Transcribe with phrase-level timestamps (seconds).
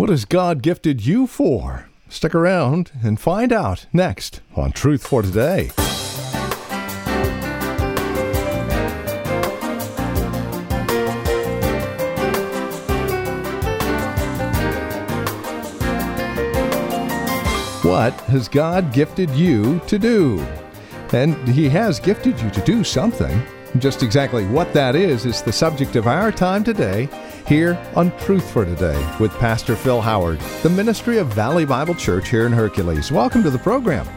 [0.00, 1.90] What has God gifted you for?
[2.08, 5.66] Stick around and find out next on Truth for Today.
[17.82, 20.40] What has God gifted you to do?
[21.12, 23.42] And He has gifted you to do something.
[23.76, 27.06] Just exactly what that is is the subject of our time today
[27.50, 32.28] here on Truth for Today with Pastor Phil Howard, the ministry of Valley Bible Church
[32.28, 33.10] here in Hercules.
[33.10, 34.08] Welcome to the program.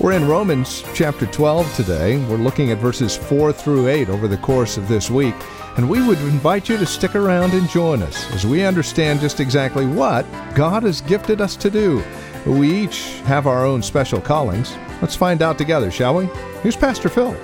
[0.00, 2.24] We're in Romans chapter 12 today.
[2.26, 5.34] We're looking at verses 4 through 8 over the course of this week.
[5.76, 9.40] And we would invite you to stick around and join us as we understand just
[9.40, 10.24] exactly what
[10.54, 12.04] God has gifted us to do
[12.46, 14.76] we each have our own special callings.
[15.02, 16.26] Let's find out together, shall we?
[16.62, 17.36] Here's Pastor Phil.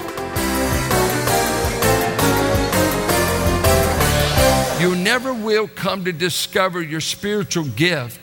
[4.82, 8.18] You never will come to discover your spiritual gift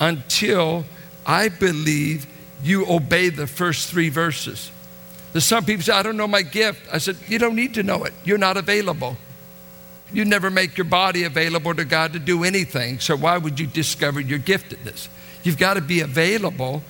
[0.00, 0.84] until
[1.24, 2.26] I believe
[2.60, 4.72] you obey the first three verses.
[5.32, 6.92] There's some people say, I don't know my gift.
[6.92, 8.12] I said, You don't need to know it.
[8.24, 9.16] You're not available.
[10.12, 12.98] You never make your body available to God to do anything.
[12.98, 15.06] So why would you discover your giftedness?
[15.44, 16.82] You've got to be available.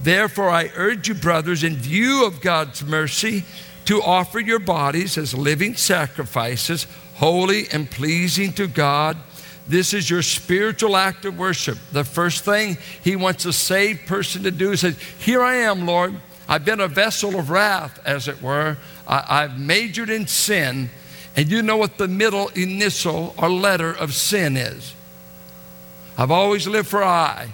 [0.00, 3.42] Therefore, I urge you, brothers, in view of God's mercy,
[3.86, 6.86] to offer your bodies as living sacrifices,
[7.20, 9.14] holy and pleasing to God.
[9.68, 11.76] This is your spiritual act of worship.
[11.92, 15.86] The first thing he wants a saved person to do is say, Here I am,
[15.86, 16.14] Lord.
[16.48, 18.78] I've been a vessel of wrath, as it were.
[19.06, 20.88] I, have majored in sin.
[21.36, 24.94] And you know what the middle initial or letter of sin is.
[26.16, 27.52] I've always lived for I.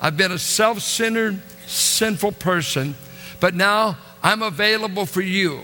[0.00, 2.94] I've been a self centered, sinful person,
[3.40, 5.62] but now I'm available for you.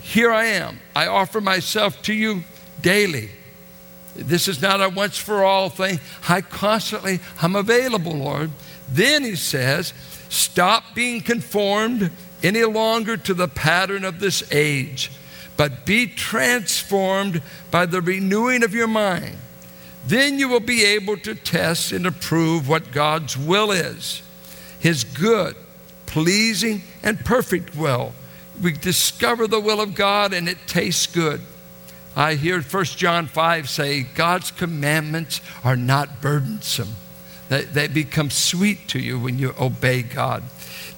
[0.00, 0.78] Here I am.
[0.94, 2.44] I offer myself to you
[2.80, 3.30] daily.
[4.16, 5.98] This is not a once for all thing.
[6.28, 8.50] I constantly, I'm available, Lord.
[8.88, 9.92] Then he says,
[10.28, 12.10] stop being conformed
[12.42, 15.10] any longer to the pattern of this age,
[15.56, 19.38] but be transformed by the renewing of your mind
[20.06, 24.22] then you will be able to test and approve what God's will is
[24.78, 25.56] His good,
[26.06, 28.12] pleasing, and perfect will.
[28.62, 31.40] We discover the will of God and it tastes good.
[32.16, 36.94] I hear 1 John 5 say, God's commandments are not burdensome.
[37.48, 40.44] They, they become sweet to you when you obey God.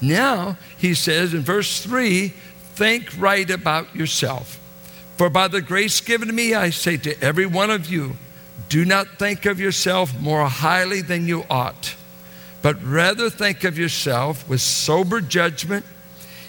[0.01, 4.61] Now, he says in verse 3 think right about yourself.
[5.17, 8.17] For by the grace given to me, I say to every one of you,
[8.69, 11.95] do not think of yourself more highly than you ought,
[12.61, 15.87] but rather think of yourself with sober judgment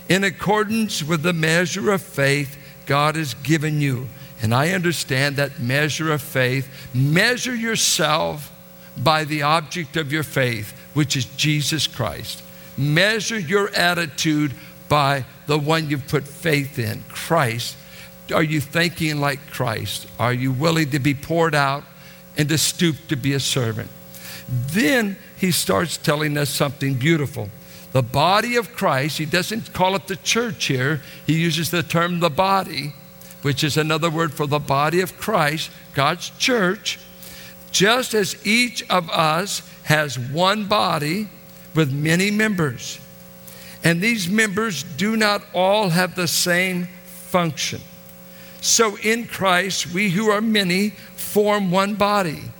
[0.09, 4.07] in accordance with the measure of faith God has given you.
[4.41, 6.69] And I understand that measure of faith.
[6.93, 8.51] Measure yourself
[8.97, 12.43] by the object of your faith, which is Jesus Christ.
[12.77, 14.53] Measure your attitude
[14.89, 17.75] by the one you've put faith in, Christ.
[18.33, 20.07] Are you thinking like Christ?
[20.19, 21.83] Are you willing to be poured out?
[22.37, 23.89] and to stoop to be a servant.
[24.47, 27.49] Then he starts telling us something beautiful.
[27.91, 32.19] The body of Christ, he doesn't call it the church here, he uses the term
[32.19, 32.93] the body,
[33.47, 36.99] which is another word for the body of Christ, God's church.
[37.71, 41.29] Just as each of us has one body
[41.73, 42.99] with many members,
[43.85, 47.79] and these members do not all have the same function.
[48.59, 52.51] So in Christ, we who are many form one body,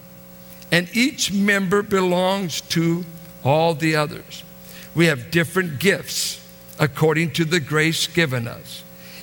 [0.71, 3.03] and each member belongs to
[3.43, 4.41] all the others.
[4.95, 6.41] We have different gifts
[6.79, 8.85] according to the grace given us.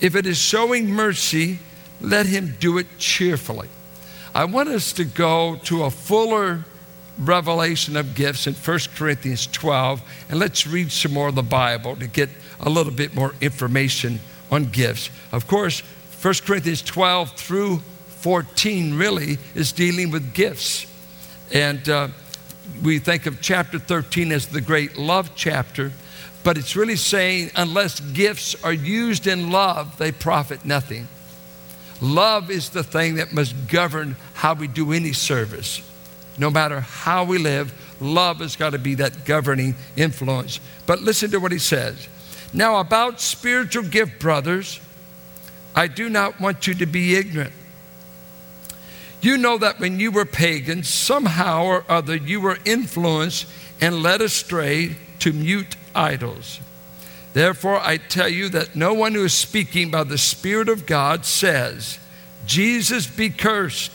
[0.00, 1.58] If it is showing mercy,
[2.00, 3.68] let him do it cheerfully.
[4.34, 6.64] I want us to go to a fuller
[7.18, 11.96] revelation of gifts in 1 Corinthians 12, and let's read some more of the Bible
[11.96, 12.30] to get
[12.60, 14.20] a little bit more information
[14.50, 15.10] on gifts.
[15.32, 15.80] Of course,
[16.22, 17.78] 1 Corinthians 12 through
[18.20, 20.86] 14 really is dealing with gifts.
[21.52, 22.08] And uh,
[22.82, 25.92] we think of chapter 13 as the great love chapter,
[26.42, 31.06] but it's really saying unless gifts are used in love, they profit nothing.
[32.00, 35.82] Love is the thing that must govern how we do any service.
[36.38, 37.70] no matter how we live,
[38.00, 40.58] love has got to be that governing influence.
[40.86, 42.08] But listen to what he says.
[42.54, 44.80] Now, about spiritual gift, brothers,
[45.74, 47.52] I do not want you to be ignorant.
[49.20, 53.46] You know that when you were pagans, somehow or other you were influenced
[53.80, 56.60] and led astray to mute idols.
[57.32, 61.24] Therefore, I tell you that no one who is speaking by the Spirit of God
[61.24, 61.98] says,
[62.46, 63.92] Jesus be cursed.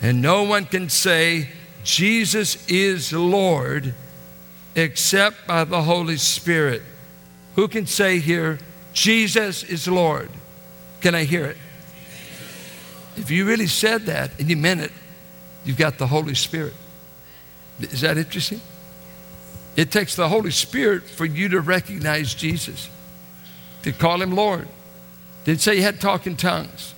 [0.00, 1.50] And no one can say,
[1.82, 3.94] Jesus is Lord,
[4.76, 6.82] except by the Holy Spirit.
[7.56, 8.58] Who can say here,
[8.92, 10.30] Jesus is Lord?
[11.00, 11.56] Can I hear it?
[13.16, 14.92] If you really said that and you meant it,
[15.64, 16.74] you've got the Holy Spirit.
[17.80, 18.60] Is that interesting?
[19.78, 22.90] It takes the Holy Spirit for you to recognize Jesus,
[23.84, 24.66] to call him Lord.
[25.44, 26.94] Didn't say you had talking tongues.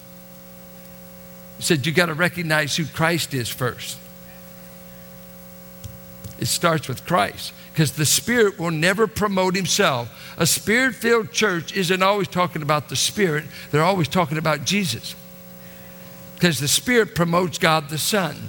[1.59, 3.99] He said you got to recognize who Christ is first.
[6.39, 10.35] It starts with Christ because the Spirit will never promote himself.
[10.39, 15.15] A spirit filled church isn't always talking about the Spirit, they're always talking about Jesus
[16.35, 18.49] because the Spirit promotes God the Son.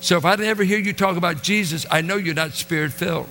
[0.00, 3.28] So if I never hear you talk about Jesus, I know you're not spirit filled.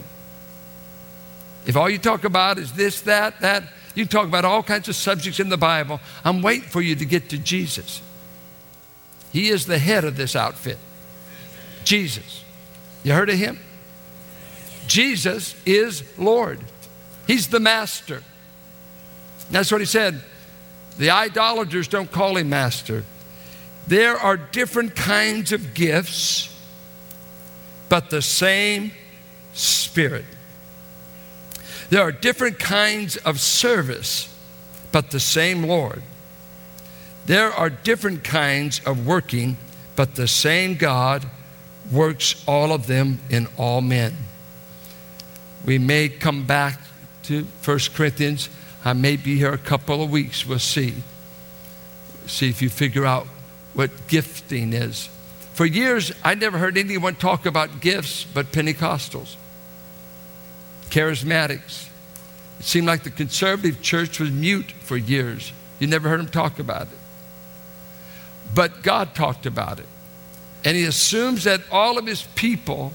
[1.66, 3.64] If all you talk about is this, that, that,
[3.96, 7.06] you talk about all kinds of subjects in the Bible, I'm waiting for you to
[7.06, 8.02] get to Jesus.
[9.32, 10.78] He is the head of this outfit.
[11.84, 12.44] Jesus.
[13.04, 13.60] You heard of him?
[14.88, 16.60] Jesus is Lord.
[17.28, 18.24] He's the master.
[19.52, 20.22] That's what he said.
[20.98, 23.04] The idolaters don't call him master.
[23.88, 26.49] There are different kinds of gifts,
[27.90, 28.92] but the same
[29.54, 30.26] Spirit.
[31.90, 34.34] There are different kinds of service,
[34.92, 36.04] but the same Lord.
[37.26, 39.58] There are different kinds of working,
[39.96, 41.26] but the same God
[41.92, 44.16] works all of them in all men.
[45.66, 46.80] We may come back
[47.24, 48.50] to 1 Corinthians.
[48.86, 50.46] I may be here a couple of weeks.
[50.46, 50.94] We'll see.
[52.28, 53.28] See if you figure out
[53.74, 55.10] what gifting is.
[55.60, 59.36] For years, I never heard anyone talk about gifts but Pentecostals,
[60.90, 61.90] charismatics.
[62.60, 65.52] It seemed like the conservative church was mute for years.
[65.80, 66.98] You never heard them talk about it.
[68.56, 69.86] But God talked about it.
[70.64, 72.94] And He assumes that all of His people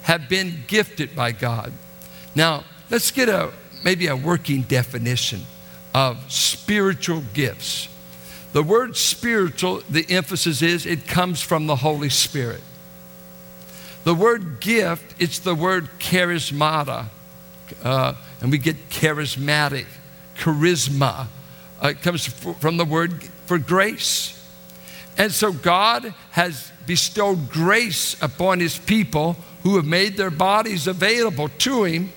[0.00, 1.70] have been gifted by God.
[2.34, 3.52] Now, let's get a
[3.84, 5.42] maybe a working definition
[5.92, 7.89] of spiritual gifts.
[8.52, 12.62] The word spiritual, the emphasis is it comes from the Holy Spirit.
[14.04, 17.06] The word gift, it's the word charismata,
[17.84, 19.86] uh, and we get charismatic,
[20.36, 21.26] charisma.
[21.82, 24.36] Uh, it comes from the word for grace.
[25.18, 31.48] And so God has bestowed grace upon his people who have made their bodies available
[31.58, 32.10] to him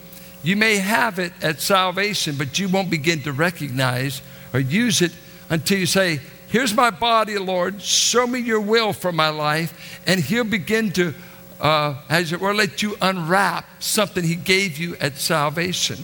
[0.44, 4.22] you may have it at salvation, but you won't begin to recognize
[4.54, 5.14] or use it
[5.54, 7.82] until you say, Here's my body, Lord.
[7.82, 10.02] Show me your will for my life.
[10.06, 11.14] And He'll begin to,
[11.60, 15.98] uh, as it were, let you unwrap something He gave you at salvation.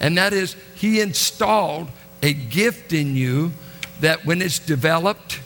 [0.00, 1.88] And that is, He installed
[2.22, 3.52] a gift in you
[4.00, 5.40] that when it's developed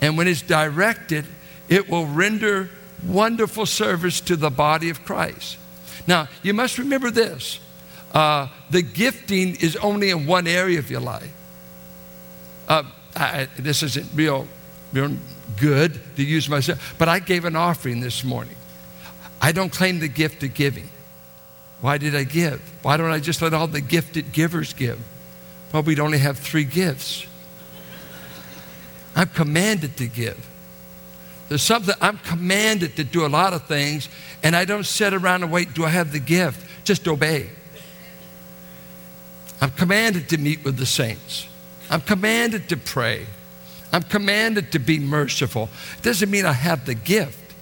[0.00, 1.24] and when it's directed,
[1.68, 2.70] it will render
[3.04, 5.58] wonderful service to the body of Christ.
[6.06, 7.58] Now, you must remember this
[8.12, 11.33] uh, the gifting is only in one area of your life.
[12.68, 12.82] Uh,
[13.16, 14.46] I, this isn't real,
[14.92, 15.16] real
[15.60, 18.56] good to use myself, but I gave an offering this morning.
[19.40, 20.88] I don't claim the gift of giving.
[21.80, 22.60] Why did I give?
[22.82, 24.98] Why don't I just let all the gifted givers give?
[25.72, 27.26] Well, we'd only have three gifts.
[29.14, 30.48] I'm commanded to give.
[31.48, 34.08] There's something, I'm commanded to do a lot of things,
[34.42, 36.66] and I don't sit around and wait, do I have the gift?
[36.84, 37.50] Just obey.
[39.60, 41.48] I'm commanded to meet with the saints.
[41.90, 43.26] I'm commanded to pray.
[43.92, 45.68] I'm commanded to be merciful.
[45.98, 47.54] It doesn't mean I have the gift,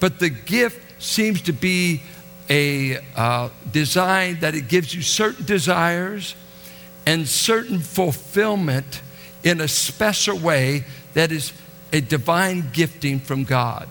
[0.00, 2.02] but the gift seems to be
[2.50, 6.34] a uh, design that it gives you certain desires
[7.06, 9.02] and certain fulfillment
[9.44, 10.84] in a special way
[11.14, 11.52] that is
[11.92, 13.88] a divine gifting from God.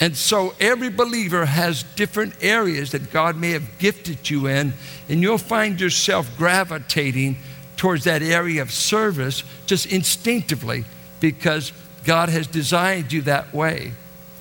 [0.00, 4.72] And so every believer has different areas that God may have gifted you in,
[5.08, 7.36] and you'll find yourself gravitating
[7.78, 10.84] towards that area of service just instinctively
[11.20, 11.72] because
[12.04, 13.92] God has designed you that way.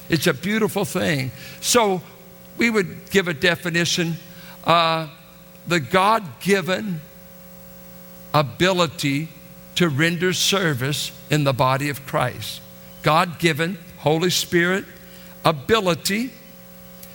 [0.09, 1.31] It's a beautiful thing.
[1.61, 2.01] So
[2.57, 4.15] we would give a definition
[4.65, 5.07] uh,
[5.67, 6.99] the God given
[8.33, 9.29] ability
[9.75, 12.61] to render service in the body of Christ.
[13.03, 14.85] God given, Holy Spirit,
[15.45, 16.31] ability.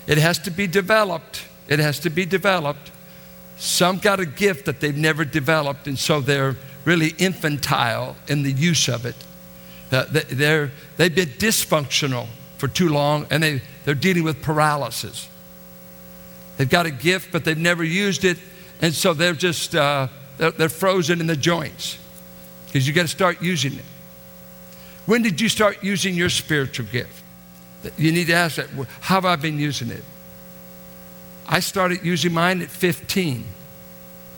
[0.06, 1.44] It has to be developed.
[1.68, 2.90] It has to be developed.
[3.62, 8.50] Some got a gift that they've never developed, and so they're really infantile in the
[8.50, 9.14] use of it.
[9.92, 12.26] Uh, they're, they've been dysfunctional
[12.58, 15.28] for too long, and they, they're dealing with paralysis.
[16.56, 18.36] They've got a gift, but they've never used it,
[18.80, 21.98] and so they're just uh, they're, they're frozen in the joints
[22.66, 23.84] because you got to start using it.
[25.06, 27.22] When did you start using your spiritual gift?
[27.96, 28.66] You need to ask that.
[29.02, 30.02] How have I been using it?
[31.48, 33.44] I started using mine at 15.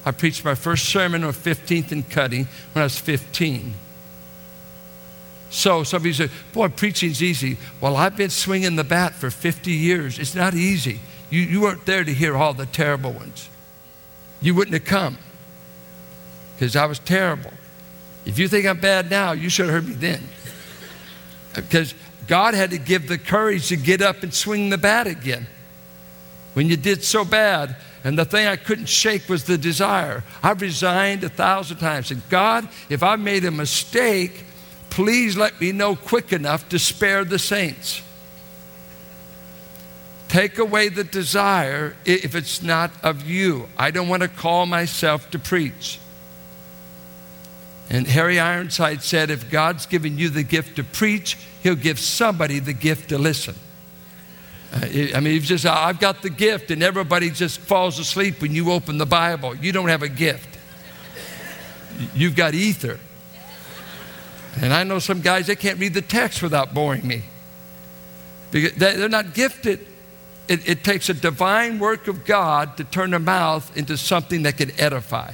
[0.06, 3.75] I preached my first sermon on 15th and Cutting when I was 15.
[5.50, 7.58] So some of you say, boy, preaching's easy.
[7.80, 10.18] Well, I've been swinging the bat for 50 years.
[10.18, 11.00] It's not easy.
[11.30, 13.49] You, you weren't there to hear all the terrible ones.
[14.40, 15.16] You wouldn't have come
[16.54, 17.52] because I was terrible.
[18.26, 20.23] If you think I'm bad now, you should have heard me then.
[21.54, 21.94] Because
[22.26, 25.46] God had to give the courage to get up and swing the bat again.
[26.54, 30.25] When you did so bad, and the thing I couldn't shake was the desire.
[30.42, 32.11] I've resigned a thousand times.
[32.11, 34.44] And God, if I made a mistake,
[34.90, 38.02] please let me know quick enough to spare the saints.
[40.28, 43.68] Take away the desire if it's not of you.
[43.78, 45.99] I don't want to call myself to preach.
[47.88, 52.58] And Harry Ironside said, if God's given you the gift to preach, he'll give somebody
[52.58, 53.54] the gift to listen.
[54.75, 58.54] Uh, I mean, it's just, I've got the gift, and everybody just falls asleep when
[58.54, 59.54] you open the Bible.
[59.54, 60.59] You don't have a gift,
[62.14, 62.99] you've got ether.
[64.61, 67.23] And I know some guys, they can't read the text without boring me.
[68.50, 69.87] Because they're not gifted.
[70.47, 74.57] It, it takes a divine work of God to turn a mouth into something that
[74.57, 75.33] can edify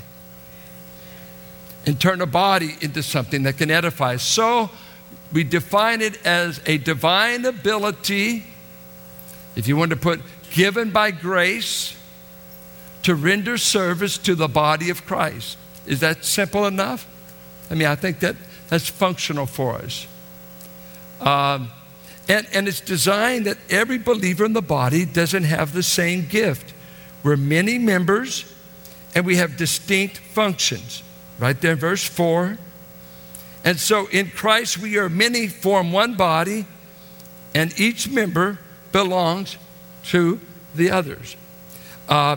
[1.87, 4.17] and turn a body into something that can edify.
[4.17, 4.71] So
[5.33, 8.45] we define it as a divine ability,
[9.57, 11.97] if you want to put given by grace
[13.03, 15.57] to render service to the body of Christ.
[15.87, 17.09] Is that simple enough?
[17.71, 18.37] I mean, I think that
[18.69, 20.07] that's functional for us.
[21.21, 21.71] Um,
[22.29, 26.75] and, and it's designed that every believer in the body doesn't have the same gift.
[27.23, 28.45] We're many members
[29.15, 31.03] and we have distinct functions.
[31.39, 32.59] Right there verse 4.
[33.65, 36.67] And so in Christ we are many, form one body,
[37.55, 38.59] and each member
[38.93, 39.57] belongs
[40.05, 40.41] to
[40.75, 41.37] the others.
[42.09, 42.37] Uh,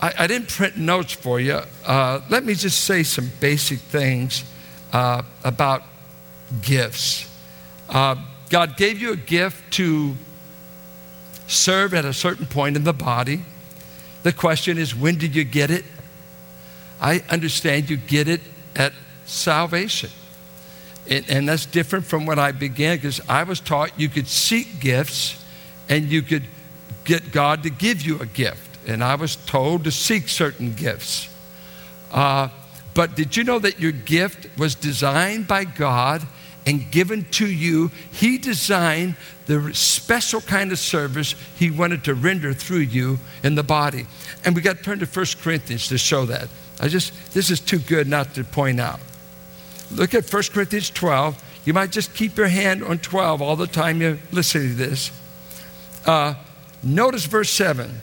[0.00, 1.60] I, I, didn't print notes for you.
[1.84, 4.44] Uh, let me just say some basic things
[4.92, 5.82] uh, about
[6.62, 7.28] gifts.
[7.88, 8.16] Uh,
[8.50, 10.14] God gave you a gift to
[11.48, 13.42] serve at a certain point in the body.
[14.22, 15.84] The question is, when did you get it?
[17.00, 18.40] I understand you get it
[18.76, 18.92] at
[19.24, 20.10] salvation.
[21.08, 24.80] And, and that's different from when I began because I was taught you could seek
[24.80, 25.37] gifts
[25.88, 26.44] and you could
[27.04, 28.78] get God to give you a gift.
[28.86, 31.28] And I was told to seek certain gifts.
[32.10, 32.48] Uh,
[32.94, 36.22] but did you know that your gift was designed by God
[36.66, 37.90] and given to you?
[38.12, 39.16] He designed
[39.46, 44.06] the special kind of service He wanted to render through you in the body.
[44.44, 46.48] And we got to turn to 1 Corinthians to show that.
[46.80, 49.00] I just, this is too good not to point out.
[49.90, 51.42] Look at 1 Corinthians 12.
[51.64, 55.10] You might just keep your hand on 12 all the time you're listening to this.
[56.08, 56.34] Uh,
[56.82, 58.00] notice verse 7.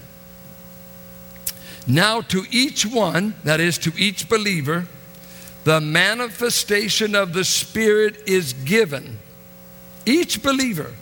[1.87, 4.85] Now, to each one, that is, to each believer,
[5.63, 9.19] the manifestation of the Spirit is given.
[10.05, 10.93] Each believer.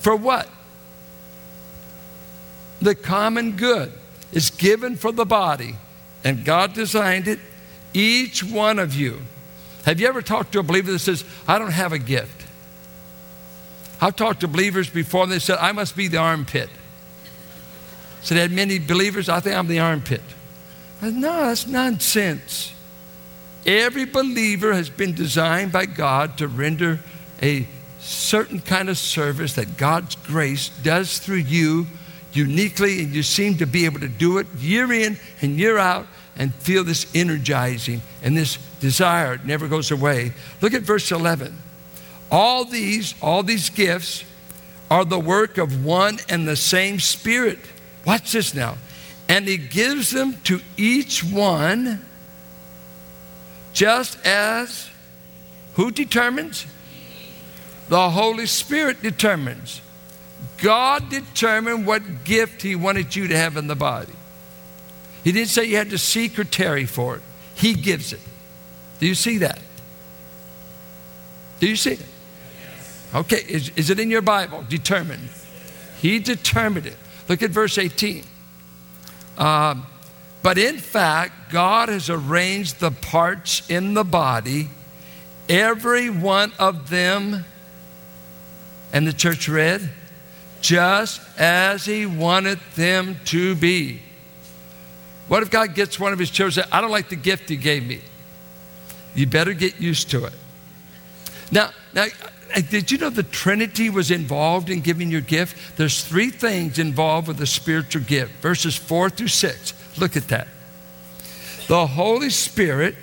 [0.00, 0.50] For what?
[2.82, 3.90] The common good
[4.30, 5.76] is given for the body
[6.24, 7.38] and God designed it,
[7.94, 9.22] each one of you.
[9.84, 12.43] Have you ever talked to a believer that says, I don't have a gift?
[14.00, 16.68] I've talked to believers before and they said, I must be the armpit.
[18.22, 20.22] So they had many believers, I think I'm the armpit.
[21.00, 22.72] Said, no, that's nonsense.
[23.66, 27.00] Every believer has been designed by God to render
[27.42, 27.66] a
[27.98, 31.86] certain kind of service that God's grace does through you
[32.32, 36.06] uniquely, and you seem to be able to do it year in and year out
[36.36, 40.32] and feel this energizing and this desire it never goes away.
[40.60, 41.56] Look at verse 11.
[42.30, 44.24] All these, all these gifts
[44.90, 47.58] are the work of one and the same Spirit.
[48.06, 48.76] Watch this now.
[49.28, 52.04] And He gives them to each one
[53.72, 54.88] just as
[55.74, 56.66] who determines?
[57.88, 59.80] The Holy Spirit determines.
[60.58, 64.12] God determined what gift He wanted you to have in the body.
[65.24, 67.22] He didn't say you had to seek or tarry for it,
[67.54, 68.20] He gives it.
[69.00, 69.58] Do you see that?
[71.60, 72.06] Do you see it?
[73.14, 74.64] Okay, is, is it in your Bible?
[74.68, 75.28] Determined.
[76.00, 76.96] He determined it.
[77.28, 78.24] Look at verse 18.
[79.38, 79.86] Um,
[80.42, 84.68] but in fact, God has arranged the parts in the body,
[85.48, 87.44] every one of them,
[88.92, 89.88] and the church read,
[90.60, 94.02] just as He wanted them to be.
[95.28, 96.66] What if God gets one of His children?
[96.70, 98.00] I don't like the gift He gave me.
[99.14, 100.34] You better get used to it.
[101.50, 102.06] Now, now,
[102.60, 105.76] did you know the Trinity was involved in giving your gift?
[105.76, 108.32] There's three things involved with the spiritual gift.
[108.40, 109.74] Verses four through six.
[109.98, 110.48] Look at that.
[111.66, 112.94] The Holy Spirit,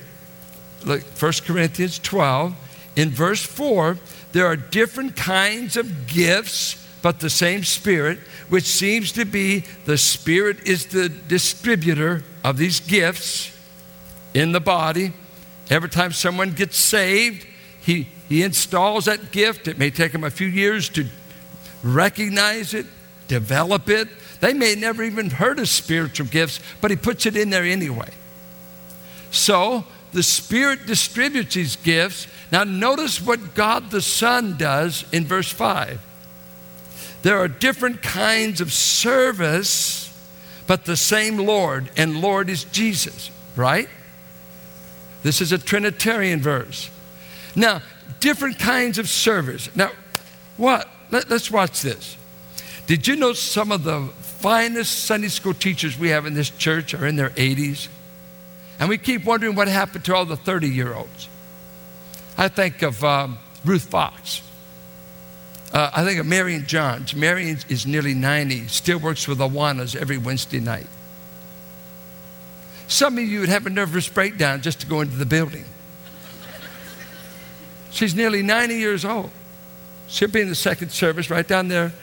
[0.86, 2.56] look, 1 Corinthians 12,
[2.96, 3.98] in verse 4,
[4.34, 9.98] there are different kinds of gifts, but the same Spirit, which seems to be the
[9.98, 13.58] Spirit is the distributor of these gifts
[14.34, 15.14] in the body.
[15.70, 17.48] Every time someone gets saved,
[17.82, 19.68] he, he installs that gift.
[19.68, 21.06] It may take him a few years to
[21.84, 22.86] recognize it,
[23.28, 24.08] develop it.
[24.40, 28.08] They may never even heard of spiritual gifts, but he puts it in there anyway.
[29.32, 29.84] So
[30.14, 32.26] the Spirit distributes these gifts.
[32.54, 36.00] Now, notice what God the Son does in verse 5.
[37.24, 40.10] There are different kinds of service,
[40.68, 43.90] but the same Lord, and Lord is Jesus, right?
[45.22, 46.90] This is a Trinitarian verse.
[47.58, 47.82] Now,
[48.20, 49.74] different kinds of service.
[49.76, 49.92] Now,
[50.58, 50.88] what?
[51.12, 52.18] Let, us watch this.
[52.88, 56.94] Did you know some of the finest Sunday school teachers we have in this church
[56.94, 57.88] are in their 80s?
[58.80, 61.30] And we keep wondering what happened to all the 30 year olds.
[62.38, 64.42] I think of um, Ruth Fox.
[65.74, 67.16] Uh, I think of Marion Johns.
[67.16, 70.88] Marion is nearly 90, still works with Awanas every Wednesday night.
[72.88, 75.64] Some of you would have a nervous breakdown just to go into the building.
[77.92, 79.30] She's nearly 90 years old.
[80.08, 81.94] She'll be in the second service right down there.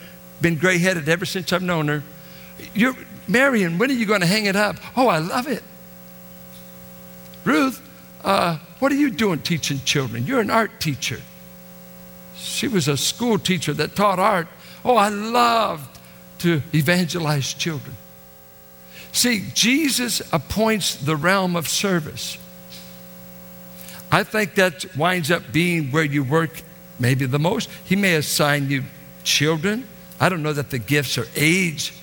[0.41, 2.03] Been gray headed ever since I've known her.
[2.73, 2.95] You're,
[3.27, 4.77] Marion, when are you going to hang it up?
[4.95, 5.63] Oh, I love it.
[7.43, 7.81] Ruth,
[8.23, 10.25] uh, what are you doing teaching children?
[10.25, 11.21] You're an art teacher.
[12.35, 14.47] She was a school teacher that taught art.
[14.83, 15.99] Oh, I loved
[16.39, 17.95] to evangelize children.
[19.11, 22.37] See, Jesus appoints the realm of service.
[24.11, 26.61] I think that winds up being where you work
[26.99, 27.69] maybe the most.
[27.85, 28.83] He may assign you
[29.23, 29.87] children.
[30.19, 31.93] I don't know that the gifts are age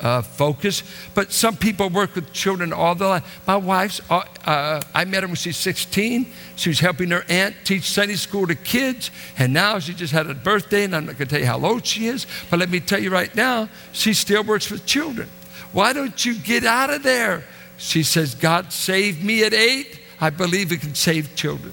[0.00, 0.82] uh, focus.
[1.14, 3.40] But some people work with children all their life.
[3.46, 6.32] My wife's, uh, uh, I met her when she was 16.
[6.56, 9.10] She was helping her aunt teach Sunday school to kids.
[9.38, 11.64] And now she just had a birthday, and I'm not going to tell you how
[11.64, 12.26] old she is.
[12.50, 15.28] But let me tell you right now, she still works with children.
[15.72, 17.44] Why don't you get out of there?
[17.78, 20.00] She says, God saved me at eight.
[20.20, 21.72] I believe it can save children.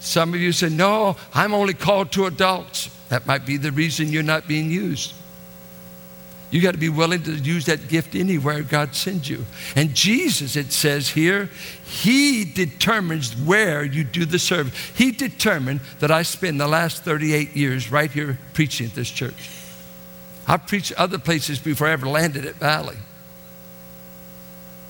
[0.00, 2.90] Some of you say, No, I'm only called to adults.
[3.08, 5.14] That might be the reason you're not being used.
[6.50, 9.44] You got to be willing to use that gift anywhere God sends you.
[9.76, 11.50] And Jesus, it says here,
[11.84, 14.74] He determines where you do the service.
[14.94, 19.50] He determined that I spend the last 38 years right here preaching at this church.
[20.46, 22.96] I've preached other places before I ever landed at Valley.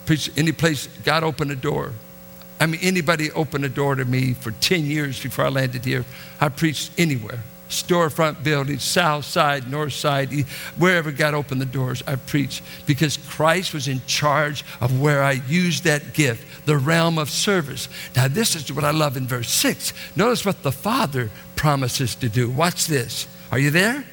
[0.07, 1.93] Preached any place God opened a door.
[2.61, 6.05] I mean, anybody opened a door to me for 10 years before I landed here.
[6.41, 10.33] I preached anywhere storefront buildings, south side, north side,
[10.77, 15.33] wherever God opened the doors, I preached because Christ was in charge of where I
[15.49, 17.89] used that gift, the realm of service.
[18.17, 19.93] Now, this is what I love in verse 6.
[20.17, 22.51] Notice what the Father promises to do.
[22.51, 23.29] Watch this.
[23.53, 24.05] Are you there?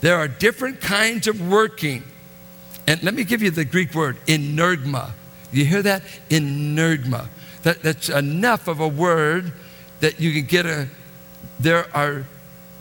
[0.00, 2.02] There are different kinds of working.
[2.86, 5.12] And let me give you the Greek word, energma.
[5.52, 6.02] You hear that?
[6.28, 7.28] Energma.
[7.62, 9.52] That, that's enough of a word
[10.00, 10.88] that you can get a,
[11.60, 12.24] there are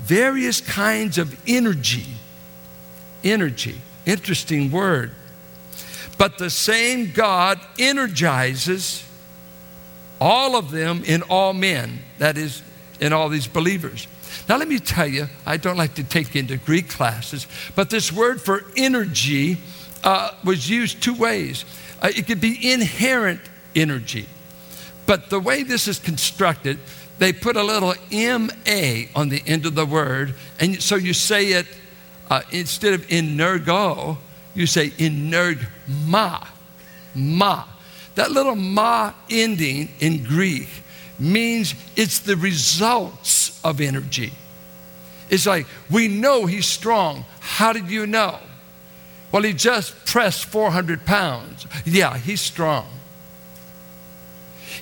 [0.01, 2.07] various kinds of energy.
[3.23, 5.11] Energy, interesting word.
[6.17, 9.03] But the same God energizes
[10.19, 12.61] all of them in all men, that is,
[12.99, 14.07] in all these believers.
[14.47, 18.11] Now, let me tell you, I don't like to take into Greek classes, but this
[18.11, 19.57] word for energy
[20.03, 21.65] uh, was used two ways.
[22.01, 23.39] Uh, it could be inherent
[23.75, 24.27] energy,
[25.11, 26.79] but the way this is constructed,
[27.19, 30.35] they put a little MA on the end of the word.
[30.57, 31.65] And so you say it
[32.29, 34.15] uh, instead of energo,
[34.55, 36.47] you say energma.
[37.13, 37.65] Ma.
[38.15, 40.69] That little ma ending in Greek
[41.19, 44.31] means it's the results of energy.
[45.29, 47.25] It's like, we know he's strong.
[47.41, 48.39] How did you know?
[49.33, 51.67] Well, he just pressed 400 pounds.
[51.83, 52.87] Yeah, he's strong.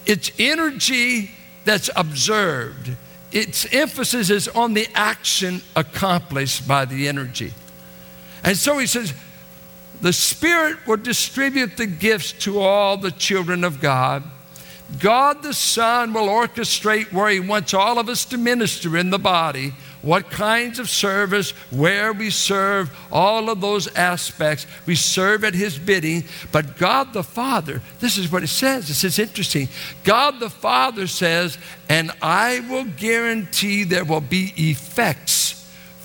[0.06, 1.32] It's energy
[1.66, 2.92] that's observed.
[3.32, 7.54] Its emphasis is on the action accomplished by the energy.
[8.44, 9.14] And so he says,
[10.02, 14.24] the Spirit will distribute the gifts to all the children of God.
[14.98, 19.20] God the Son will orchestrate where He wants all of us to minister in the
[19.20, 24.66] body, what kinds of service, where we serve, all of those aspects.
[24.86, 26.24] We serve at His bidding.
[26.52, 28.88] But God the Father, this is what it says.
[28.88, 29.68] This is interesting.
[30.04, 31.58] God the Father says,
[31.90, 35.56] and I will guarantee there will be effects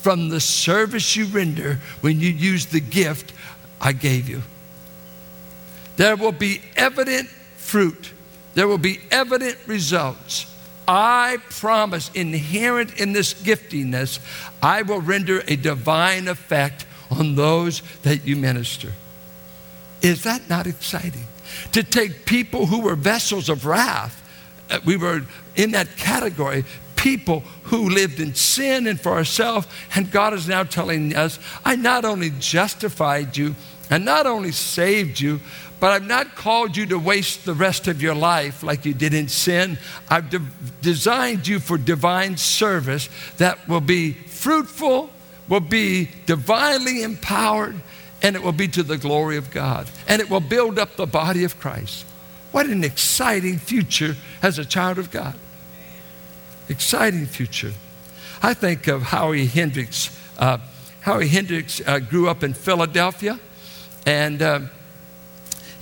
[0.02, 3.32] from the service you render when you use the gift
[3.80, 4.42] I gave you.
[5.96, 8.12] There will be evident fruit,
[8.54, 10.53] there will be evident results.
[10.86, 14.18] I promise, inherent in this giftiness,
[14.62, 18.92] I will render a divine effect on those that you minister.
[20.02, 21.26] Is that not exciting?
[21.72, 24.20] To take people who were vessels of wrath,
[24.70, 25.22] uh, we were
[25.56, 26.64] in that category,
[26.96, 31.76] people who lived in sin and for ourselves, and God is now telling us, I
[31.76, 33.54] not only justified you,
[33.90, 35.40] and not only saved you,
[35.84, 39.12] but I've not called you to waste the rest of your life like you did
[39.12, 39.76] in sin.
[40.08, 40.40] I've de-
[40.80, 45.10] designed you for divine service that will be fruitful,
[45.46, 47.78] will be divinely empowered,
[48.22, 49.86] and it will be to the glory of God.
[50.08, 52.06] And it will build up the body of Christ.
[52.50, 55.34] What an exciting future as a child of God.
[56.70, 57.74] Exciting future.
[58.42, 60.18] I think of Howie Hendricks.
[60.38, 60.56] Uh,
[61.02, 63.38] Howie Hendricks uh, grew up in Philadelphia.
[64.06, 64.60] And uh,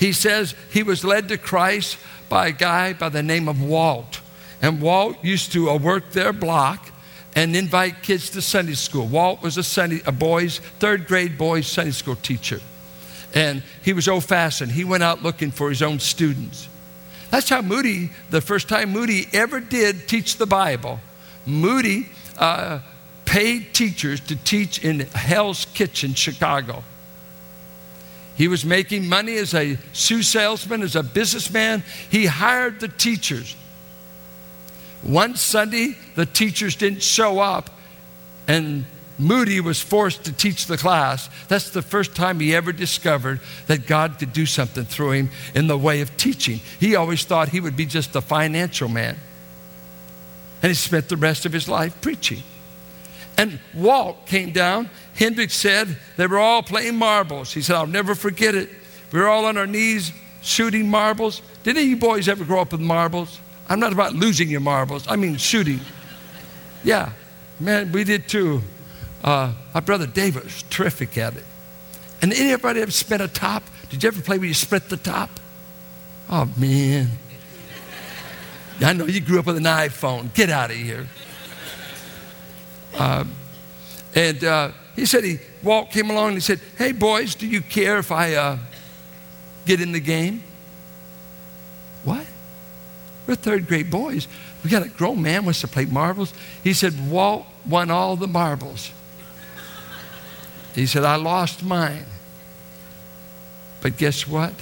[0.02, 1.96] he says he was led to Christ
[2.28, 4.20] by a guy by the name of Walt.
[4.60, 6.90] And Walt used to uh, work their block
[7.36, 9.06] and invite kids to Sunday school.
[9.06, 12.58] Walt was a, Sunday, a boys, third grade boys Sunday school teacher.
[13.32, 14.72] And he was old fashioned.
[14.72, 16.68] He went out looking for his own students.
[17.30, 20.98] That's how Moody, the first time Moody ever did teach the Bible,
[21.46, 22.80] Moody uh,
[23.24, 26.82] paid teachers to teach in Hell's Kitchen, Chicago.
[28.36, 31.84] He was making money as a shoe salesman, as a businessman.
[32.10, 33.56] He hired the teachers.
[35.02, 37.70] One Sunday, the teachers didn't show up,
[38.48, 38.84] and
[39.18, 41.28] Moody was forced to teach the class.
[41.48, 45.66] That's the first time he ever discovered that God could do something through him in
[45.66, 46.60] the way of teaching.
[46.80, 49.18] He always thought he would be just a financial man.
[50.62, 52.42] And he spent the rest of his life preaching.
[53.42, 54.88] And Walt came down.
[55.14, 57.52] Hendricks said they were all playing marbles.
[57.52, 58.70] He said, I'll never forget it.
[59.10, 61.42] We were all on our knees shooting marbles.
[61.64, 63.40] Did any of you boys ever grow up with marbles?
[63.68, 65.80] I'm not about losing your marbles, I mean shooting.
[66.84, 67.10] Yeah,
[67.58, 68.62] man, we did too.
[69.24, 71.44] Uh, my brother David was terrific at it.
[72.20, 73.64] And anybody ever spent a top?
[73.90, 75.30] Did you ever play where you split the top?
[76.30, 77.08] Oh, man.
[78.80, 80.32] I know you grew up with an iPhone.
[80.32, 81.08] Get out of here.
[82.98, 83.30] Um,
[84.14, 87.60] and uh, he said he walked, came along and he said, Hey, boys, do you
[87.60, 88.58] care if I uh,
[89.64, 90.42] get in the game?
[92.04, 92.26] What?
[93.26, 94.26] We're third grade boys.
[94.64, 96.32] We got a grown man wants to play marbles.
[96.62, 98.92] He said, Walt won all the marbles.
[100.74, 102.06] He said, I lost mine.
[103.80, 104.54] But guess what?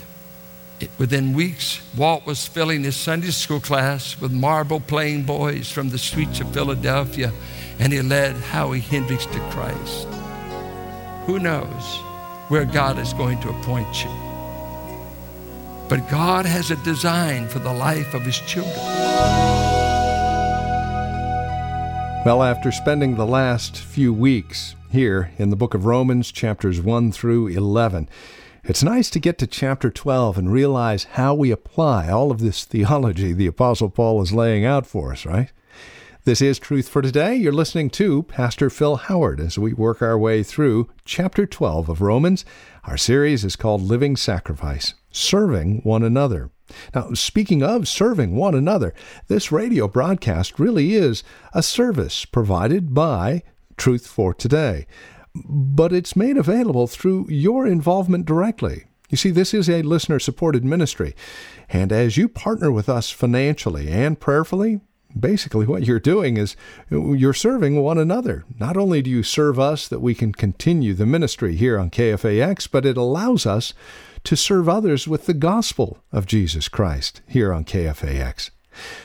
[0.80, 5.90] It, within weeks, Walt was filling his Sunday school class with marble playing boys from
[5.90, 7.32] the streets of Philadelphia
[7.80, 10.06] and he led Howie Hendricks to Christ.
[11.24, 11.96] Who knows
[12.48, 14.10] where God is going to appoint you?
[15.88, 18.76] But God has a design for the life of his children.
[22.24, 27.12] Well, after spending the last few weeks here in the book of Romans, chapters 1
[27.12, 28.10] through 11,
[28.62, 32.66] it's nice to get to chapter 12 and realize how we apply all of this
[32.66, 35.50] theology the Apostle Paul is laying out for us, right?
[36.24, 37.34] This is Truth for Today.
[37.34, 42.02] You're listening to Pastor Phil Howard as we work our way through chapter 12 of
[42.02, 42.44] Romans.
[42.84, 46.50] Our series is called Living Sacrifice, Serving One Another.
[46.94, 48.92] Now, speaking of serving one another,
[49.28, 53.42] this radio broadcast really is a service provided by
[53.78, 54.86] Truth for Today,
[55.34, 58.84] but it's made available through your involvement directly.
[59.08, 61.16] You see, this is a listener supported ministry,
[61.70, 64.80] and as you partner with us financially and prayerfully,
[65.18, 66.56] basically what you're doing is
[66.90, 68.44] you're serving one another.
[68.58, 72.68] Not only do you serve us that we can continue the ministry here on KFAX,
[72.70, 73.74] but it allows us
[74.24, 78.50] to serve others with the gospel of Jesus Christ here on KFAX.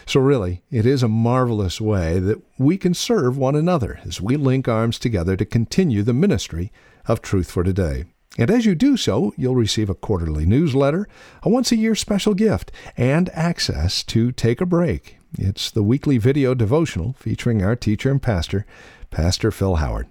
[0.05, 4.37] So, really, it is a marvelous way that we can serve one another as we
[4.37, 6.71] link arms together to continue the ministry
[7.07, 8.05] of Truth for Today.
[8.37, 11.07] And as you do so, you'll receive a quarterly newsletter,
[11.43, 16.17] a once a year special gift, and access to Take a Break, it's the weekly
[16.17, 18.65] video devotional featuring our teacher and pastor,
[19.09, 20.07] Pastor Phil Howard.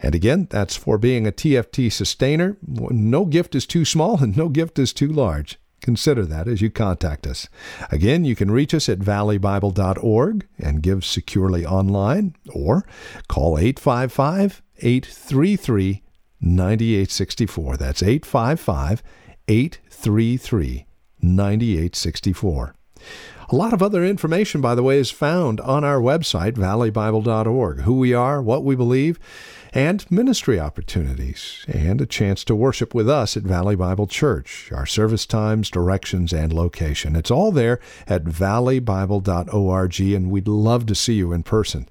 [0.00, 2.56] And again, that's for being a TFT sustainer.
[2.66, 5.58] No gift is too small and no gift is too large.
[5.80, 7.48] Consider that as you contact us.
[7.90, 12.84] Again, you can reach us at valleybible.org and give securely online or
[13.28, 16.01] call 855 833
[16.42, 17.76] 9864.
[17.76, 19.02] That's 855
[19.48, 20.86] 833
[21.20, 22.74] 9864.
[23.48, 27.80] A lot of other information, by the way, is found on our website, valleybible.org.
[27.80, 29.18] Who we are, what we believe,
[29.74, 34.86] and ministry opportunities, and a chance to worship with us at Valley Bible Church, our
[34.86, 37.14] service times, directions, and location.
[37.14, 41.88] It's all there at valleybible.org, and we'd love to see you in person.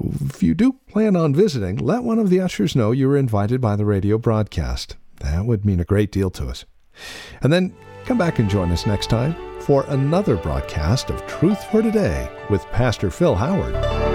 [0.00, 3.60] If you do plan on visiting, let one of the ushers know you were invited
[3.60, 4.96] by the radio broadcast.
[5.20, 6.64] That would mean a great deal to us.
[7.42, 11.82] And then come back and join us next time for another broadcast of Truth for
[11.82, 14.13] Today with Pastor Phil Howard.